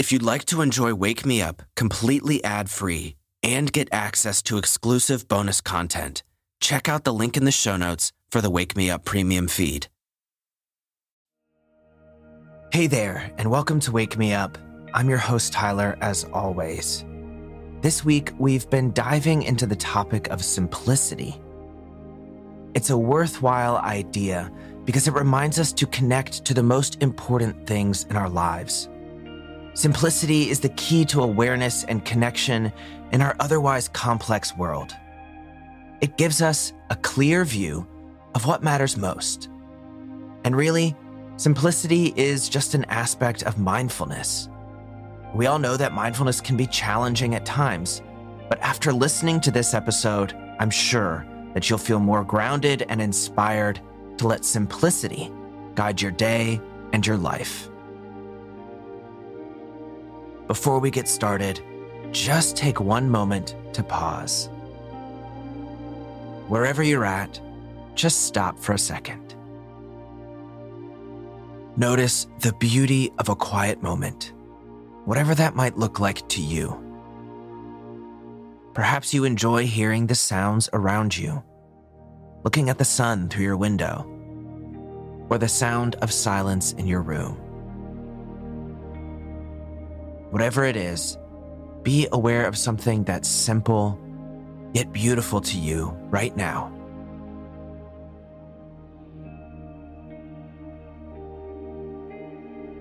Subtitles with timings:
[0.00, 4.56] If you'd like to enjoy Wake Me Up completely ad free and get access to
[4.56, 6.22] exclusive bonus content,
[6.58, 9.88] check out the link in the show notes for the Wake Me Up premium feed.
[12.72, 14.56] Hey there, and welcome to Wake Me Up.
[14.94, 17.04] I'm your host, Tyler, as always.
[17.82, 21.38] This week, we've been diving into the topic of simplicity.
[22.72, 24.50] It's a worthwhile idea
[24.86, 28.88] because it reminds us to connect to the most important things in our lives.
[29.74, 32.72] Simplicity is the key to awareness and connection
[33.12, 34.96] in our otherwise complex world.
[36.00, 37.86] It gives us a clear view
[38.34, 39.48] of what matters most.
[40.44, 40.96] And really,
[41.36, 44.48] simplicity is just an aspect of mindfulness.
[45.34, 48.02] We all know that mindfulness can be challenging at times,
[48.48, 53.80] but after listening to this episode, I'm sure that you'll feel more grounded and inspired
[54.18, 55.30] to let simplicity
[55.76, 56.60] guide your day
[56.92, 57.69] and your life.
[60.50, 61.60] Before we get started,
[62.10, 64.48] just take one moment to pause.
[66.48, 67.40] Wherever you're at,
[67.94, 69.36] just stop for a second.
[71.76, 74.32] Notice the beauty of a quiet moment,
[75.04, 76.76] whatever that might look like to you.
[78.74, 81.44] Perhaps you enjoy hearing the sounds around you,
[82.42, 84.04] looking at the sun through your window,
[85.30, 87.49] or the sound of silence in your room.
[90.30, 91.18] Whatever it is,
[91.82, 93.98] be aware of something that's simple
[94.72, 96.72] yet beautiful to you right now.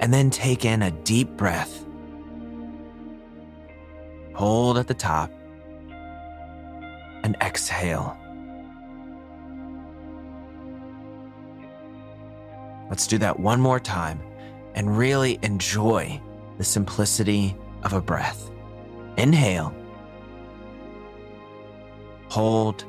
[0.00, 1.84] And then take in a deep breath.
[4.34, 5.30] Hold at the top
[7.24, 8.16] and exhale.
[12.88, 14.20] Let's do that one more time
[14.74, 16.20] and really enjoy
[16.58, 18.50] the simplicity of a breath.
[19.16, 19.74] Inhale,
[22.28, 22.84] hold,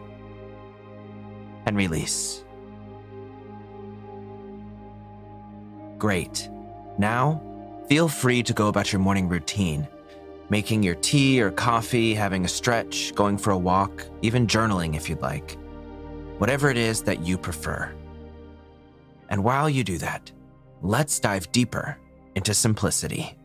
[1.66, 2.44] and release.
[5.98, 6.50] Great.
[6.98, 7.42] Now,
[7.88, 9.88] feel free to go about your morning routine,
[10.50, 15.10] making your tea or coffee, having a stretch, going for a walk, even journaling if
[15.10, 15.58] you'd like.
[16.38, 17.94] Whatever it is that you prefer.
[19.30, 20.32] And while you do that,
[20.82, 21.98] let's dive deeper
[22.36, 23.39] into simplicity.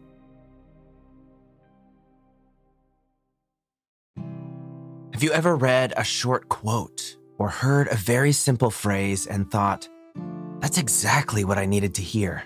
[5.14, 9.88] Have you ever read a short quote or heard a very simple phrase and thought,
[10.58, 12.42] that's exactly what I needed to hear?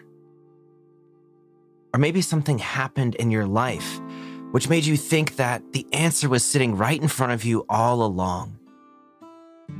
[1.95, 4.03] Or maybe something happened in your life
[4.51, 8.03] which made you think that the answer was sitting right in front of you all
[8.03, 8.59] along.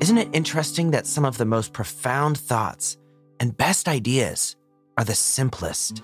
[0.01, 2.97] Isn't it interesting that some of the most profound thoughts
[3.39, 4.57] and best ideas
[4.97, 6.03] are the simplest?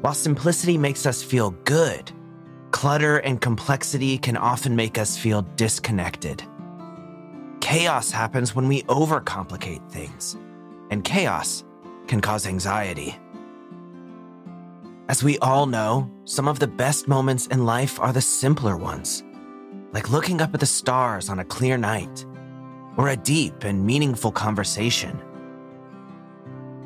[0.00, 2.10] While simplicity makes us feel good,
[2.76, 6.42] Clutter and complexity can often make us feel disconnected.
[7.62, 10.36] Chaos happens when we overcomplicate things,
[10.90, 11.64] and chaos
[12.06, 13.16] can cause anxiety.
[15.08, 19.24] As we all know, some of the best moments in life are the simpler ones,
[19.92, 22.26] like looking up at the stars on a clear night,
[22.98, 25.18] or a deep and meaningful conversation.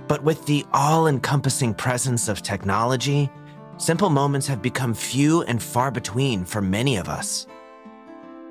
[0.06, 3.28] But with the all encompassing presence of technology
[3.80, 7.46] simple moments have become few and far between for many of us.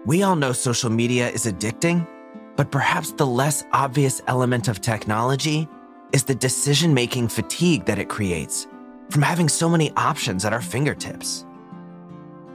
[0.06, 2.08] We all know social media is addicting,
[2.56, 5.70] but perhaps the less obvious element of technology
[6.14, 8.68] is the decision making fatigue that it creates
[9.12, 11.46] from having so many options at our fingertips.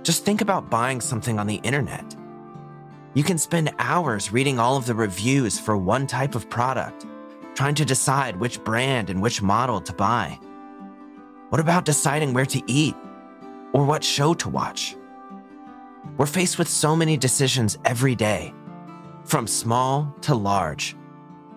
[0.03, 2.17] Just think about buying something on the internet.
[3.15, 7.07] You can spend hours reading all of the reviews for one type of product,
[7.55, 10.41] trying to decide which brand and which model to buy.
[11.55, 12.97] What about deciding where to eat
[13.73, 14.97] or what show to watch?
[16.17, 18.53] We're faced with so many decisions every day,
[19.25, 20.97] from small to large,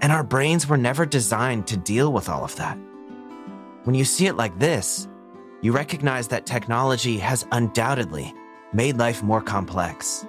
[0.02, 2.78] and our brains were never designed to deal with all of that.
[3.86, 5.08] When you see it like this,
[5.64, 8.36] you recognize that technology has undoubtedly
[8.74, 10.28] made life more complex.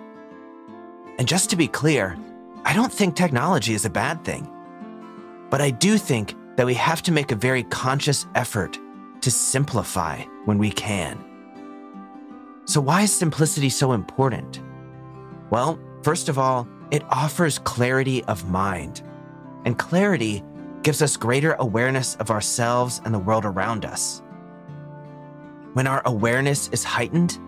[1.18, 2.16] And just to be clear,
[2.64, 4.50] I don't think technology is a bad thing.
[5.50, 8.78] But I do think that we have to make a very conscious effort
[9.20, 11.24] to simplify when we can.
[12.64, 14.60] So, why is simplicity so important?
[15.50, 19.02] Well, first of all, it offers clarity of mind.
[19.64, 20.42] And clarity
[20.82, 24.22] gives us greater awareness of ourselves and the world around us.
[25.74, 27.38] When our awareness is heightened,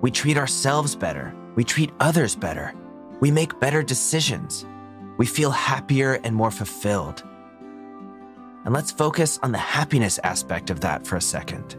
[0.00, 2.74] we treat ourselves better, we treat others better,
[3.20, 4.66] we make better decisions,
[5.16, 7.24] we feel happier and more fulfilled.
[8.64, 11.76] And let's focus on the happiness aspect of that for a second.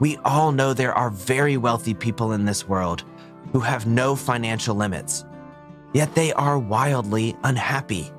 [0.00, 3.04] We all know there are very wealthy people in this world
[3.52, 5.24] who have no financial limits,
[5.92, 8.10] yet they are wildly unhappy.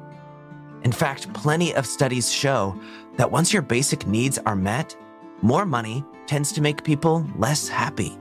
[0.84, 2.80] In fact, plenty of studies show
[3.18, 4.96] that once your basic needs are met,
[5.42, 8.18] more money tends to make people less happy.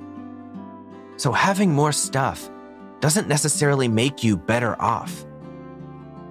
[1.17, 2.51] So having more stuff
[3.01, 5.25] doesn't necessarily make you better off.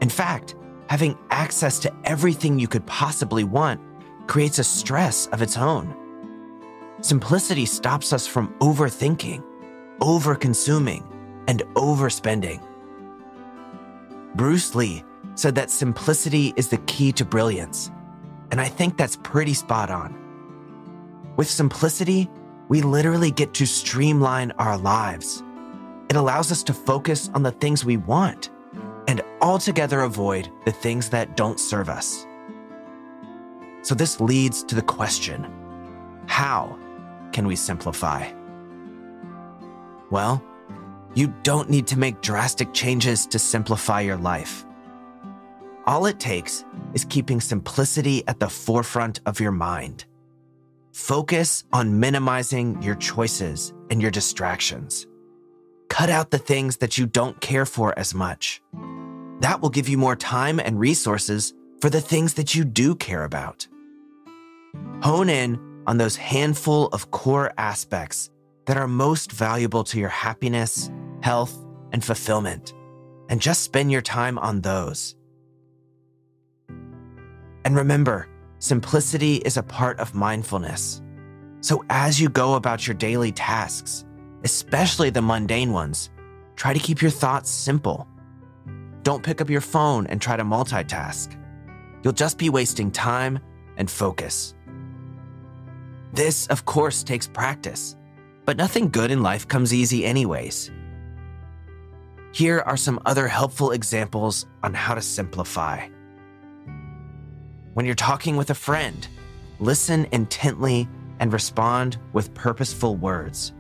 [0.01, 0.55] In fact,
[0.93, 3.81] having access to everything you could possibly want
[4.27, 5.91] creates a stress of its own.
[7.01, 9.43] Simplicity stops us from overthinking,
[10.01, 11.03] over-consuming,
[11.47, 12.63] and overspending.
[14.35, 15.03] Bruce Lee
[15.33, 17.89] said that simplicity is the key to brilliance,
[18.51, 20.13] and I think that's pretty spot on.
[21.37, 22.29] With simplicity,
[22.69, 25.41] we literally get to streamline our lives.
[26.11, 28.51] It allows us to focus on the things we want
[29.43, 32.25] altogether avoid the things that don't serve us.
[33.83, 35.45] So, this leads to the question
[36.25, 36.79] how
[37.33, 38.31] can we simplify?
[40.09, 40.43] Well,
[41.13, 44.65] you don't need to make drastic changes to simplify your life.
[45.85, 46.63] All it takes
[46.93, 50.05] is keeping simplicity at the forefront of your mind.
[50.93, 55.05] Focus on minimizing your choices and your distractions.
[55.89, 58.61] Cut out the things that you don't care for as much.
[59.43, 63.25] That will give you more time and resources for the things that you do care
[63.25, 63.67] about.
[65.01, 68.29] Hone in on those handful of core aspects
[68.67, 70.89] that are most valuable to your happiness,
[71.23, 71.53] health,
[71.91, 72.73] and fulfillment,
[73.27, 75.13] and just spend your time on those.
[77.65, 78.29] And remember,
[78.59, 81.01] simplicity is a part of mindfulness.
[81.59, 84.05] So as you go about your daily tasks,
[84.45, 86.11] especially the mundane ones,
[86.55, 88.07] try to keep your thoughts simple.
[89.03, 91.37] Don't pick up your phone and try to multitask.
[92.03, 93.39] You'll just be wasting time
[93.77, 94.55] and focus.
[96.13, 97.97] This, of course, takes practice,
[98.45, 100.71] but nothing good in life comes easy, anyways.
[102.33, 105.87] Here are some other helpful examples on how to simplify.
[107.73, 109.07] When you're talking with a friend,
[109.59, 110.87] listen intently
[111.19, 113.53] and respond with purposeful words.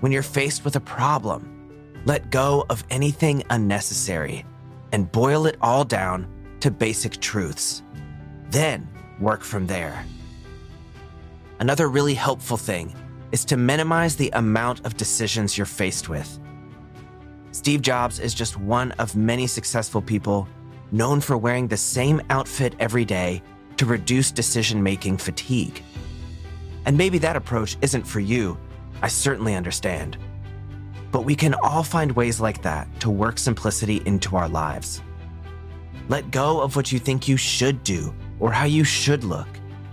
[0.00, 1.59] When you're faced with a problem,
[2.04, 4.44] let go of anything unnecessary
[4.92, 6.26] and boil it all down
[6.60, 7.82] to basic truths.
[8.50, 8.88] Then
[9.20, 10.04] work from there.
[11.58, 12.94] Another really helpful thing
[13.32, 16.38] is to minimize the amount of decisions you're faced with.
[17.52, 20.48] Steve Jobs is just one of many successful people
[20.92, 23.42] known for wearing the same outfit every day
[23.76, 25.82] to reduce decision making fatigue.
[26.86, 28.58] And maybe that approach isn't for you,
[29.02, 30.16] I certainly understand.
[31.12, 35.02] But we can all find ways like that to work simplicity into our lives.
[36.08, 39.48] Let go of what you think you should do or how you should look,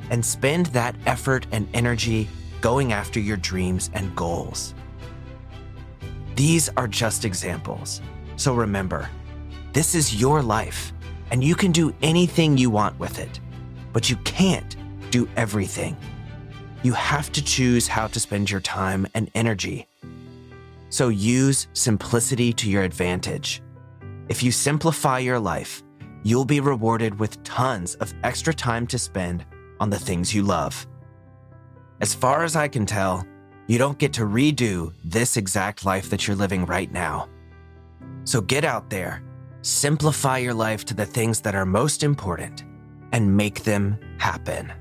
[0.09, 2.29] and spend that effort and energy
[2.61, 4.73] going after your dreams and goals.
[6.35, 8.01] These are just examples,
[8.35, 9.09] so remember
[9.73, 10.93] this is your life,
[11.29, 13.39] and you can do anything you want with it,
[13.93, 14.75] but you can't
[15.11, 15.95] do everything.
[16.83, 19.87] You have to choose how to spend your time and energy.
[20.89, 23.61] So use simplicity to your advantage.
[24.29, 25.83] If you simplify your life,
[26.23, 29.45] you'll be rewarded with tons of extra time to spend
[29.79, 30.87] on the things you love.
[32.01, 33.25] As far as I can tell,
[33.67, 37.29] you don't get to redo this exact life that you're living right now.
[38.23, 39.23] So get out there
[39.67, 42.63] Simplify your life to the things that are most important
[43.11, 44.71] and make them happen.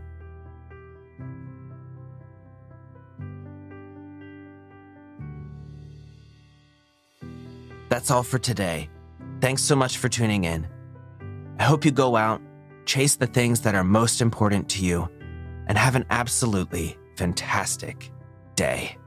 [7.97, 8.91] That's all for today.
[9.41, 10.69] Thanks so much for tuning in.
[11.59, 12.43] I hope you go out,
[12.85, 15.09] chase the things that are most important to you,
[15.67, 18.13] and have an absolutely fantastic
[18.55, 18.99] day.